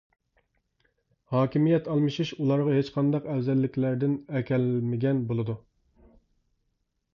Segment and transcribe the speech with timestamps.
[1.33, 5.59] ھاكىمىيەت ئالمىشىش ئۇلارغا ھېچقانداق ئەۋزەللىكلەردىن ئەكەلمىگەن بولىدۇ.